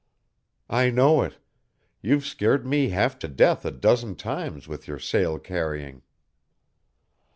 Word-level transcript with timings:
"I 0.71 0.89
know 0.89 1.21
it; 1.21 1.37
you've 2.01 2.25
scared 2.25 2.65
me 2.65 2.89
half 2.89 3.19
to 3.19 3.27
death 3.27 3.65
a 3.65 3.69
dozen 3.71 4.15
times 4.15 4.67
with 4.67 4.87
your 4.87 4.97
sail 4.97 5.37
carrying." 5.37 6.01